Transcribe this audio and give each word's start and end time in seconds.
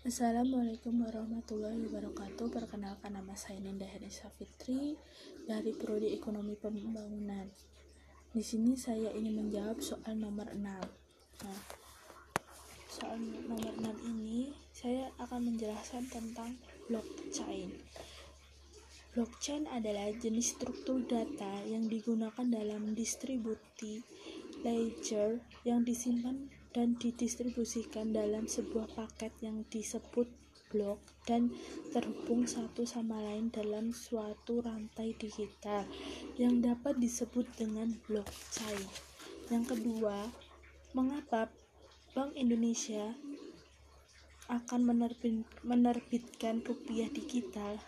Assalamualaikum 0.00 1.04
warahmatullahi 1.04 1.76
wabarakatuh. 1.84 2.48
Perkenalkan 2.48 3.20
nama 3.20 3.36
saya 3.36 3.60
Ninda 3.60 3.84
Herisa 3.84 4.32
Fitri 4.32 4.96
dari 5.44 5.76
Prodi 5.76 6.16
Ekonomi 6.16 6.56
Pembangunan. 6.56 7.44
Di 8.32 8.40
sini 8.40 8.80
saya 8.80 9.12
ingin 9.12 9.36
menjawab 9.36 9.76
soal 9.84 10.16
nomor 10.16 10.48
6. 10.56 10.64
Nah, 11.44 11.60
soal 12.88 13.20
nomor 13.20 13.76
6 13.76 14.08
ini 14.08 14.56
saya 14.72 15.12
akan 15.20 15.52
menjelaskan 15.52 16.08
tentang 16.08 16.56
blockchain. 16.88 17.68
Blockchain 19.12 19.68
adalah 19.68 20.08
jenis 20.16 20.56
struktur 20.56 21.04
data 21.04 21.60
yang 21.68 21.92
digunakan 21.92 22.48
dalam 22.48 22.96
distribusi 22.96 24.00
ledger 24.64 25.44
yang 25.68 25.84
disimpan 25.84 26.48
dan 26.70 26.94
didistribusikan 26.98 28.14
dalam 28.14 28.46
sebuah 28.46 28.94
paket 28.94 29.34
yang 29.42 29.66
disebut 29.66 30.30
blok 30.70 31.02
dan 31.26 31.50
terhubung 31.90 32.46
satu 32.46 32.86
sama 32.86 33.18
lain 33.18 33.50
dalam 33.50 33.90
suatu 33.90 34.62
rantai 34.62 35.18
digital 35.18 35.82
yang 36.38 36.62
dapat 36.62 36.96
disebut 37.02 37.44
dengan 37.58 37.90
blockchain. 38.06 38.86
Yang 39.50 39.74
kedua, 39.74 40.30
mengapa 40.94 41.50
Bank 42.14 42.38
Indonesia 42.38 43.18
akan 44.46 44.80
menerbitkan 45.66 46.62
rupiah 46.62 47.10
digital? 47.10 47.82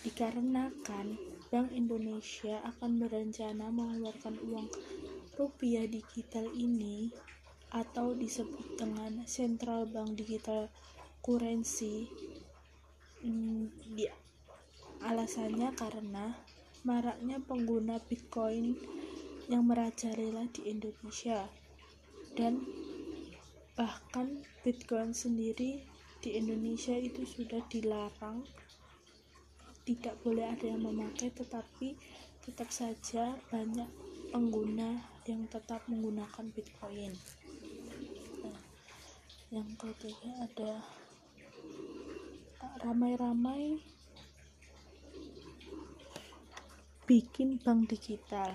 Dikarenakan 0.00 1.20
Bank 1.52 1.76
Indonesia 1.76 2.64
akan 2.64 3.04
berencana 3.04 3.68
mengeluarkan 3.68 4.40
uang 4.48 4.68
rupiah 5.40 5.88
digital 5.88 6.44
ini 6.52 7.08
atau 7.72 8.12
disebut 8.12 8.76
dengan 8.76 9.24
central 9.24 9.88
bank 9.88 10.20
digital 10.20 10.68
currency 11.24 12.12
hmm, 13.24 13.72
ya, 13.96 14.12
alasannya 15.00 15.72
karena 15.72 16.36
maraknya 16.84 17.40
pengguna 17.40 17.96
bitcoin 18.04 18.76
yang 19.48 19.64
merajalela 19.64 20.44
di 20.52 20.68
Indonesia 20.68 21.48
dan 22.36 22.60
bahkan 23.74 24.44
bitcoin 24.60 25.16
sendiri 25.16 25.88
di 26.20 26.36
Indonesia 26.36 26.92
itu 26.92 27.24
sudah 27.24 27.64
dilarang. 27.72 28.44
Tidak 29.88 30.20
boleh 30.20 30.52
ada 30.52 30.68
yang 30.68 30.84
memakai 30.84 31.32
tetapi 31.32 31.96
tetap 32.44 32.68
saja 32.68 33.34
banyak 33.48 33.88
pengguna 34.30 35.00
yang 35.30 35.46
tetap 35.46 35.86
menggunakan 35.86 36.50
Bitcoin. 36.50 37.14
Nah, 38.42 38.60
yang 39.54 39.70
ketiga 39.78 40.30
ada 40.42 40.82
ramai-ramai 42.82 43.78
bikin 47.06 47.62
bank 47.62 47.90
digital. 47.90 48.54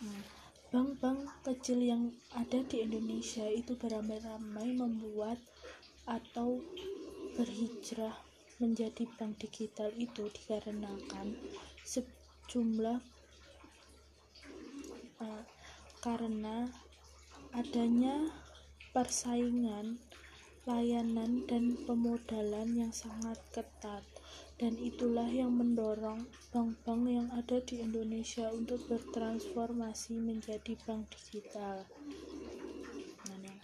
Nah, 0.00 0.22
bank-bank 0.72 1.28
kecil 1.44 1.80
yang 1.80 2.12
ada 2.36 2.60
di 2.64 2.84
Indonesia 2.84 3.44
itu 3.48 3.76
beramai-ramai 3.76 4.72
membuat 4.76 5.36
atau 6.08 6.64
berhijrah 7.36 8.16
menjadi 8.60 9.08
bank 9.16 9.40
digital 9.40 9.88
itu 9.96 10.28
dikarenakan 10.28 11.32
sejumlah 11.84 13.00
karena 16.00 16.64
adanya 17.52 18.32
persaingan 18.96 20.00
layanan 20.64 21.44
dan 21.44 21.76
pemodalan 21.84 22.72
yang 22.72 22.92
sangat 22.92 23.36
ketat 23.52 24.04
dan 24.60 24.76
itulah 24.76 25.28
yang 25.28 25.56
mendorong 25.56 26.24
bank-bank 26.52 27.04
yang 27.08 27.28
ada 27.32 27.60
di 27.64 27.80
Indonesia 27.80 28.48
untuk 28.52 28.80
bertransformasi 28.88 30.20
menjadi 30.20 30.76
bank 30.84 31.08
digital. 31.16 31.84
Nah, 33.28 33.56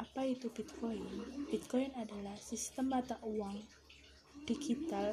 apa 0.00 0.20
itu 0.24 0.48
Bitcoin? 0.48 1.04
Bitcoin 1.52 1.92
adalah 1.96 2.36
sistem 2.40 2.92
mata 2.92 3.20
uang 3.20 3.60
digital 4.48 5.12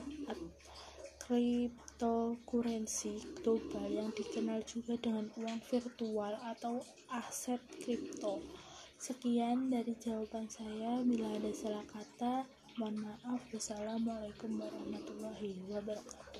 cryptocurrency 1.31 3.23
global 3.39 3.87
yang 3.87 4.11
dikenal 4.11 4.59
juga 4.67 4.99
dengan 4.99 5.31
uang 5.39 5.63
virtual 5.63 6.35
atau 6.43 6.83
aset 7.07 7.63
kripto. 7.79 8.43
Sekian 8.99 9.71
dari 9.71 9.95
jawaban 9.95 10.51
saya. 10.51 10.99
Bila 11.07 11.31
ada 11.31 11.55
salah 11.55 11.87
kata, 11.87 12.43
mohon 12.75 13.07
maaf. 13.07 13.39
Wassalamualaikum 13.47 14.59
warahmatullahi 14.59 15.55
wabarakatuh. 15.71 16.30